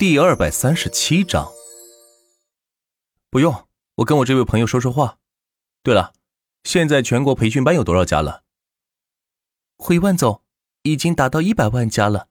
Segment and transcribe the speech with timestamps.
[0.00, 1.52] 第二百三十七章，
[3.28, 5.18] 不用，我跟我这位朋友说说话。
[5.82, 6.14] 对了，
[6.64, 8.42] 现在全国培训班有多少家了？
[9.76, 10.42] 回万总，
[10.84, 12.28] 已经达到一百万家了。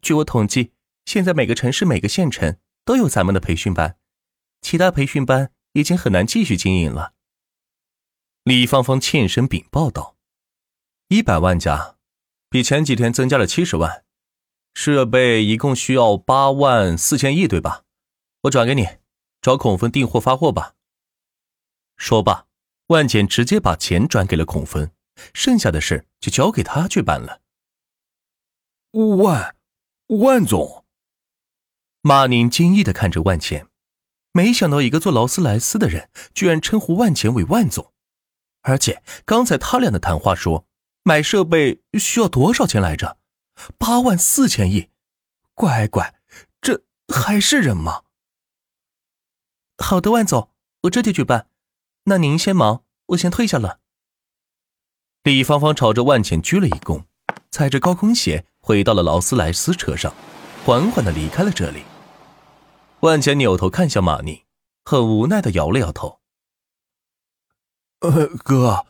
[0.00, 0.72] 据我统计，
[1.04, 3.96] 现在每个城市、每个县城都有咱们的培训班，
[4.60, 7.14] 其他培训班已经很难继续经营了。
[8.42, 10.16] 李芳芳欠身禀报道
[11.06, 11.98] ：“一百万家，
[12.50, 14.01] 比前几天增加了七十万。”
[14.74, 17.84] 设备一共需要八万四千亿，对吧？
[18.42, 18.88] 我转给你，
[19.40, 20.74] 找孔峰订货发货吧。
[21.96, 22.46] 说罢，
[22.88, 24.90] 万简直接把钱转给了孔峰，
[25.32, 27.40] 剩下的事就交给他去办了。
[29.18, 29.54] 万
[30.08, 30.84] 万总，
[32.00, 33.68] 马宁惊异的看着万钱，
[34.32, 37.92] 没想到一个做劳斯莱斯的人居然称呼万钱为万总，
[38.62, 40.66] 而且刚才他俩的谈话说
[41.04, 43.18] 买设备需要多少钱来着？
[43.78, 44.90] 八万四千亿，
[45.54, 46.14] 乖乖，
[46.60, 48.02] 这还是人吗？
[49.78, 50.50] 好的，万总，
[50.82, 51.48] 我这就去办。
[52.04, 53.80] 那您先忙，我先退下了。
[55.22, 57.04] 李芳芳朝着万钱鞠了一躬，
[57.50, 60.12] 踩着高跟鞋回到了劳斯莱斯车上，
[60.64, 61.84] 缓缓的离开了这里。
[63.00, 64.42] 万钱扭头看向马宁，
[64.84, 66.20] 很无奈的摇了摇头
[68.00, 68.86] ：“呃，哥，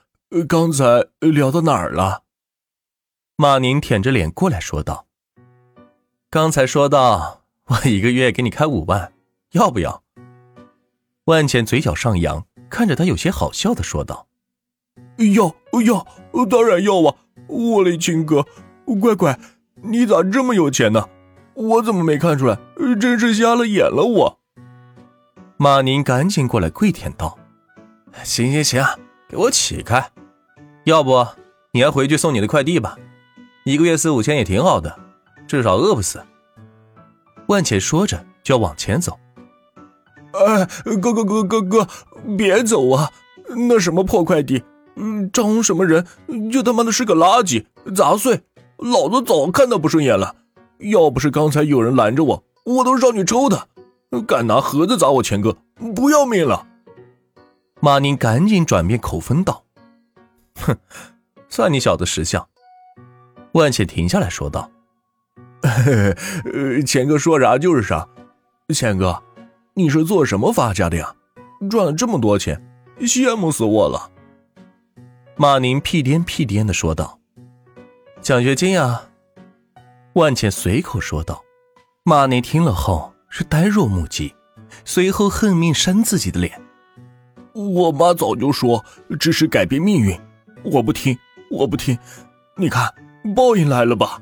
[0.49, 2.25] 刚才聊到哪儿了？”
[3.43, 5.07] 马宁舔着脸过来说道
[6.31, 9.13] ：“刚才说到我一个月给你开五万，
[9.51, 10.05] 要不要？”
[11.27, 14.29] 万茜嘴角上扬，看着他有些好笑的说道
[15.35, 16.07] ：“要要，
[16.47, 17.17] 当然要啊！
[17.49, 18.47] 我嘞亲哥，
[19.01, 19.37] 乖乖，
[19.83, 21.09] 你咋这么有钱呢？
[21.55, 22.57] 我怎么没看出来？
[23.01, 24.39] 真是瞎了眼了我！”
[25.59, 27.37] 马宁赶紧过来跪舔道
[28.23, 28.85] ：“行行行，
[29.29, 30.13] 给我起开！
[30.85, 31.27] 要不
[31.73, 32.97] 你还回去送你的快递吧。”
[33.65, 34.99] 一个月四五千也挺好的，
[35.47, 36.23] 至少饿不死。
[37.47, 39.19] 万茜说着就要往前走。
[40.33, 41.87] 哎，哥哥哥哥哥，
[42.37, 43.11] 别走啊！
[43.69, 44.63] 那什么破快递，
[45.33, 46.07] 装什么人？
[46.51, 47.65] 就他妈的是个垃圾，
[47.95, 48.41] 杂碎！
[48.79, 50.35] 老子早看他不顺眼了。
[50.79, 53.67] 要不是刚才有人拦着我，我都上去抽他！
[54.27, 55.57] 敢拿盒子砸我钱哥，
[55.95, 56.67] 不要命了！
[57.81, 59.65] 马宁赶紧转变口风道
[60.61, 60.77] ：“哼，
[61.49, 62.47] 算你小子识相。”
[63.53, 64.71] 万茜停下来说道
[66.87, 68.09] ：“钱哥说啥就是啥。
[68.75, 69.23] 钱哥，
[69.75, 71.15] 你是做什么发家的呀？
[71.69, 72.61] 赚了这么多钱，
[73.01, 74.11] 羡慕死我了。”
[75.37, 77.19] 马宁屁颠屁颠的说道
[78.23, 79.11] ：“奖学金啊。”
[80.15, 81.43] 万茜随口说道。
[82.05, 84.35] 马宁听了后是呆若木鸡，
[84.85, 86.61] 随后恨命扇自己的脸
[87.53, 88.83] ：“我妈早就说
[89.21, 90.19] 这是改变命运，
[90.65, 91.17] 我不听，
[91.51, 91.99] 我不听。
[92.57, 92.91] 你看。”
[93.35, 94.21] 报应来了吧！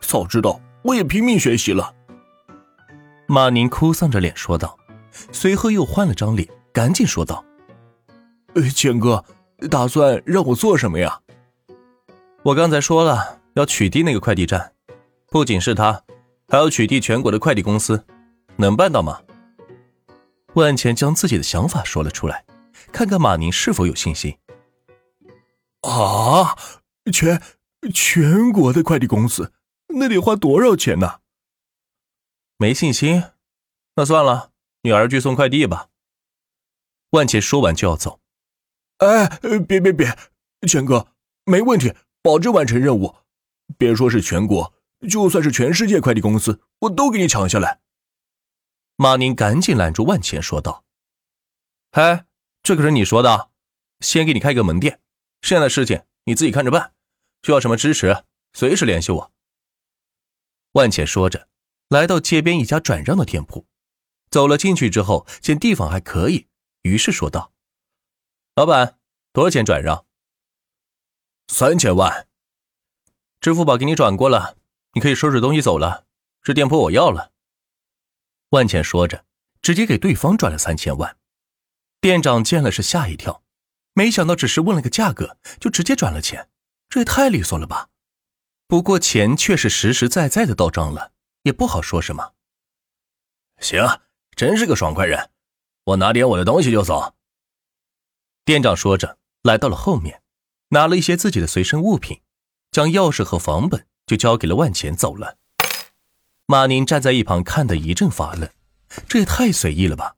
[0.00, 1.94] 早知道我也拼命学习了。
[3.26, 4.76] 马宁哭丧着脸说道，
[5.32, 7.42] 随后又换了张脸，赶紧说道
[8.54, 9.24] ：“呃，钱哥，
[9.70, 11.20] 打算让我做什么呀？
[12.42, 14.72] 我刚才说了，要取缔那个快递站，
[15.30, 16.02] 不仅是他，
[16.48, 18.04] 还要取缔全国的快递公司，
[18.56, 19.20] 能办到吗？”
[20.54, 22.44] 万钱将自己的想法说了出来，
[22.92, 24.36] 看看马宁是否有信心。
[25.80, 26.54] 啊，
[27.12, 27.40] 全。
[27.90, 29.52] 全国的快递公司，
[29.88, 31.20] 那得花多少钱呢？
[32.56, 33.22] 没信心，
[33.96, 34.52] 那算了，
[34.82, 35.88] 女儿去送快递吧。
[37.10, 38.20] 万茜说完就要走。
[38.98, 39.28] 哎，
[39.66, 40.16] 别别别，
[40.68, 41.08] 钱哥，
[41.44, 43.16] 没问题，保证完成任务。
[43.76, 44.74] 别说是全国，
[45.08, 47.80] 就算是全世界快递公司，我都给你抢下来。
[48.96, 50.84] 马宁赶紧拦住万茜说道
[51.90, 52.26] ：“嗨，
[52.62, 53.50] 这可是你说的，
[54.00, 55.00] 先给你开个门店，
[55.42, 56.92] 剩下的事情你自己看着办。”
[57.44, 58.24] 需要什么支持，
[58.54, 59.32] 随时联系我。
[60.72, 61.46] 万茜说着，
[61.88, 63.66] 来到街边一家转让的店铺，
[64.30, 66.48] 走了进去之后，见地方还可以，
[66.80, 67.52] 于是说道
[68.56, 68.98] ：“老板，
[69.34, 70.06] 多少钱转让
[71.48, 72.28] ？”“三千万。
[73.42, 74.56] ”“支付宝给你转过了，
[74.94, 76.06] 你可以收拾东西走了。
[76.40, 77.32] 这店铺我要了。”
[78.50, 79.26] 万茜说着，
[79.60, 81.18] 直接给对方转了三千万。
[82.00, 83.44] 店长见了是吓一跳，
[83.92, 86.48] 没想到只是问了个价格，就直接转了钱。
[86.94, 87.88] 这也太利索了吧！
[88.68, 91.10] 不过钱却是实实在在的到账了，
[91.42, 92.34] 也不好说什么。
[93.58, 93.82] 行，
[94.36, 95.32] 真是个爽快人，
[95.86, 97.16] 我拿点我的东西就走。
[98.44, 100.22] 店长说着，来到了后面，
[100.68, 102.20] 拿了一些自己的随身物品，
[102.70, 105.36] 将钥匙和房本就交给了万钱，走了。
[106.46, 108.48] 马宁站在一旁看得一阵发愣，
[109.08, 110.14] 这也太随意了吧！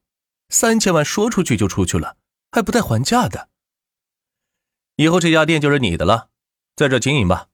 [0.51, 2.19] 三千万说出去就出去了，
[2.53, 3.49] 还不带还价的。
[4.97, 6.29] 以后这家店就是你的了。
[6.77, 7.49] 在这经营吧，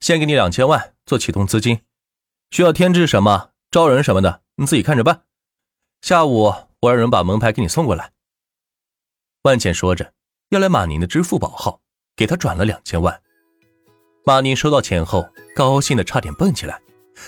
[0.00, 1.82] 先给你两千万做启动资金，
[2.50, 5.22] 需要添置什么、招人什么的，你自己看着办。
[6.02, 8.10] 下午我让人把门牌给你送过来。
[9.42, 10.12] 万茜说着，
[10.48, 11.80] 要来马宁的支付宝号，
[12.16, 13.22] 给他转了两千万。
[14.24, 16.82] 马宁收到钱后，高兴的差点蹦起来，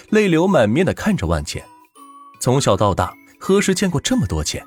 [0.08, 1.64] 泪流满面的看着万茜。
[2.40, 4.67] 从小到大，何时见过这么多钱？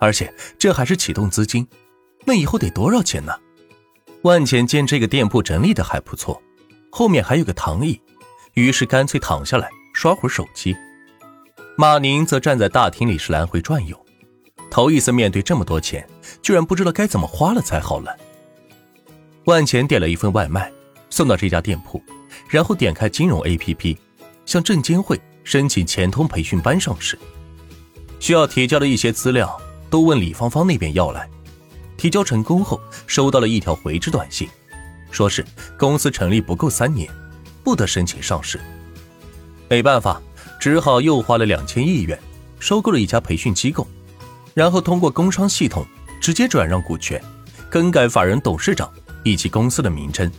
[0.00, 1.68] 而且这还是启动资金，
[2.24, 3.38] 那以后得多少钱呢？
[4.22, 6.40] 万茜见这个店铺整理的还不错，
[6.90, 7.98] 后面还有个躺椅，
[8.52, 10.76] 于是干脆躺下来刷会儿手机。
[11.74, 13.98] 马宁则站在大厅里是来回转悠，
[14.70, 16.06] 头一次面对这么多钱，
[16.42, 18.14] 居然不知道该怎么花了才好了。
[19.44, 20.70] 万钱点了一份外卖，
[21.08, 22.02] 送到这家店铺，
[22.46, 23.96] 然后点开金融 APP，
[24.44, 27.18] 向证监会申请钱通培训班上市，
[28.18, 29.58] 需要提交的一些资料
[29.88, 31.26] 都问李芳芳那边要来。
[32.00, 34.48] 提交成功后，收到了一条回执短信，
[35.10, 35.44] 说是
[35.78, 37.06] 公司成立不够三年，
[37.62, 38.58] 不得申请上市。
[39.68, 40.18] 没办法，
[40.58, 42.18] 只好又花了两千亿元，
[42.58, 43.86] 收购了一家培训机构，
[44.54, 45.84] 然后通过工商系统
[46.22, 47.22] 直接转让股权，
[47.68, 48.90] 更改法人董事长
[49.22, 50.32] 以及公司的名称，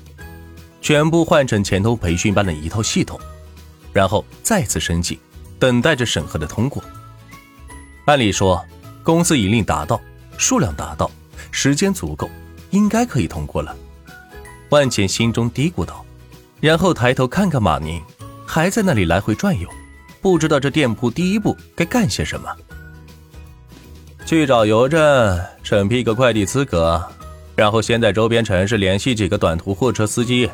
[0.81, 3.19] 全部换成前头培训班的一套系统，
[3.93, 5.15] 然后再次申请，
[5.59, 6.83] 等待着审核的通过。
[8.05, 8.65] 按理说，
[9.03, 10.01] 公司盈利达到，
[10.39, 11.11] 数量达到。
[11.51, 12.29] 时间足够，
[12.71, 13.75] 应该可以通过了。
[14.69, 16.03] 万茜心中嘀咕道，
[16.59, 18.01] 然后抬头看看马宁，
[18.45, 19.67] 还在那里来回转悠，
[20.21, 22.49] 不知道这店铺第一步该干些什么。
[24.25, 27.03] 去找邮政审批个快递资格，
[27.53, 30.49] 然后先在周边城市联系几个短途货车司机，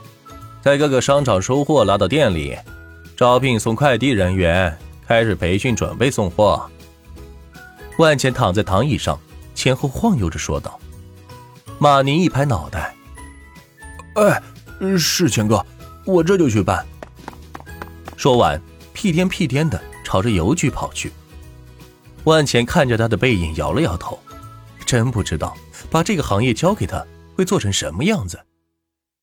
[0.63, 2.57] 在各个商场收货拉到店里，
[3.15, 4.75] 招聘送快递人员，
[5.07, 6.67] 开始培训准备送货。
[7.99, 9.19] 万茜躺在躺椅上，
[9.53, 10.79] 前后晃悠着说道。
[11.79, 12.95] 马宁一拍脑袋
[14.15, 14.41] ：“哎，
[14.97, 15.63] 是钱哥，
[16.05, 16.83] 我这就去办。”
[18.17, 18.59] 说完，
[18.93, 21.11] 屁颠屁颠的朝着邮局跑去。
[22.23, 24.19] 万钱看着他的背影，摇了摇头，
[24.87, 25.55] 真不知道
[25.91, 28.43] 把这个行业交给他会做成什么样子。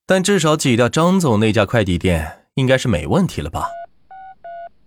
[0.06, 3.66] 但至少挤掉张总那家快递店，应该是没问题了吧？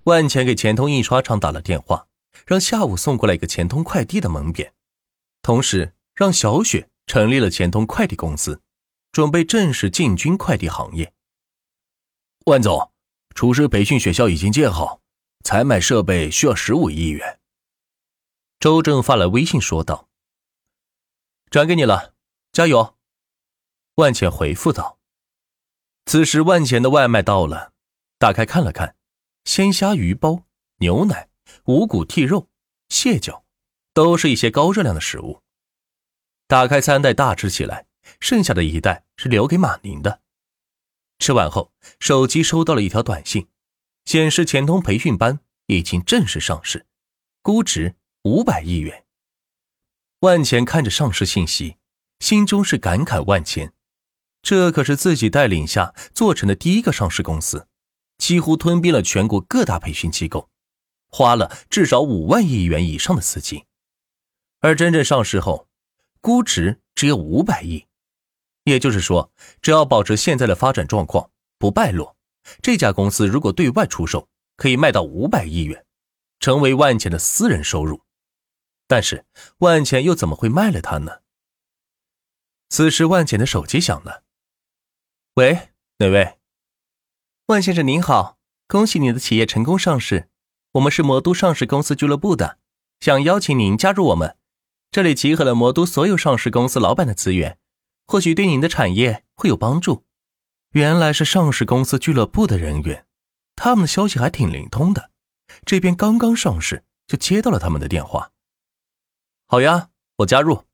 [0.05, 2.05] 万钱给钱通印刷厂打了电话，
[2.45, 4.69] 让下午送过来一个钱通快递的门匾，
[5.41, 6.87] 同时让小雪。
[7.07, 8.61] 成立了钱通快递公司，
[9.11, 11.13] 准备正式进军快递行业。
[12.45, 12.91] 万总，
[13.33, 15.01] 厨师培训学校已经建好，
[15.43, 17.39] 采买设备需要十五亿元。
[18.59, 20.07] 周正发来微信说道
[21.49, 22.13] ：“转给你了，
[22.51, 22.95] 加油。”
[23.95, 24.99] 万茜回复道。
[26.05, 27.73] 此时万钱的外卖到了，
[28.17, 28.95] 打开看了看，
[29.45, 30.43] 鲜虾鱼包、
[30.77, 31.29] 牛奶、
[31.65, 32.47] 五谷剔肉、
[32.89, 33.43] 蟹脚，
[33.93, 35.41] 都是一些高热量的食物。
[36.47, 37.87] 打开三袋大吃起来，
[38.21, 40.21] 剩下的一袋是留给马宁的。
[41.19, 43.47] 吃完后，手机收到了一条短信，
[44.05, 46.85] 显示钱通培训班已经正式上市，
[47.41, 49.03] 估值五百亿元。
[50.21, 51.75] 万钱看着上市信息，
[52.19, 53.73] 心中是感慨万千。
[54.41, 57.67] 这可是自己带领下做成的第一个上市公司，
[58.17, 60.49] 几乎吞并了全国各大培训机构，
[61.09, 63.65] 花了至少五万亿元以上的资金，
[64.61, 65.66] 而真正上市后。
[66.21, 67.87] 估值只有五百亿，
[68.63, 69.31] 也就是说，
[69.61, 72.15] 只要保持现在的发展状况不败落，
[72.61, 75.85] 这家公司如果对外出售，可以卖到五百亿元，
[76.39, 78.01] 成为万钱的私人收入。
[78.87, 79.25] 但是
[79.59, 81.21] 万钱又怎么会卖了它呢？
[82.69, 84.23] 此时万钱的手机响了，
[85.35, 86.37] 喂，哪位？
[87.47, 90.29] 万先生您好，恭喜你的企业成功上市，
[90.73, 92.59] 我们是魔都上市公司俱乐部的，
[92.99, 94.37] 想邀请您加入我们。
[94.89, 97.59] 这里集合了魔都所有上市公司老板的资源，
[98.07, 100.05] 或许对您的产业会有帮助。
[100.71, 103.05] 原来是上市公司俱乐部的人员，
[103.55, 105.11] 他们的消息还挺灵通的。
[105.65, 108.31] 这边刚刚上市，就接到了他们的电话。
[109.45, 110.65] 好呀，我加入。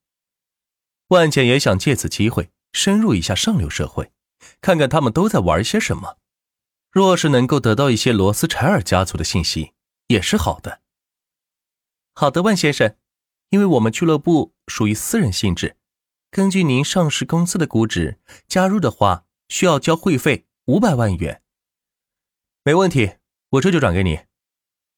[1.10, 4.12] 万茜也想借此机会深入一下上流社会，
[4.62, 6.18] 看看他们都在玩些什么。
[6.92, 9.74] 若是能够得到一些罗斯柴尔家族的信息，
[10.08, 10.82] 也是好的。
[12.16, 12.96] 好的，万先生。
[13.54, 15.78] 因为我们俱乐部属于私人性质，
[16.32, 21.44] 根据您上市公司的估值，加入的话需要交会费五百万元。
[22.64, 23.18] 没问题，
[23.50, 24.22] 我这就转给你。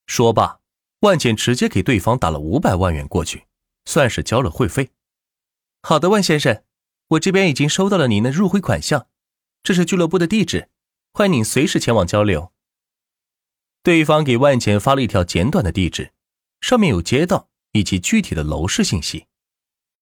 [0.07, 0.61] 说罢，
[1.01, 3.43] 万简直接给对方打了五百万元过去，
[3.83, 4.91] 算是交了会费。
[5.81, 6.63] 好的，万先生，
[7.09, 9.09] 我这边已经收到了您的入会款项，
[9.63, 10.69] 这是俱乐部的地址，
[11.11, 12.53] 欢迎您随时前往交流。
[13.83, 16.13] 对方给万简发了一条简短的地址，
[16.61, 17.49] 上面有街道。
[17.75, 19.25] 以及具体的楼市信息。